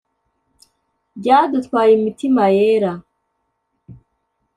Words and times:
byadutwaye 1.19 1.91
imitima 1.99 2.43
yera 2.57 2.91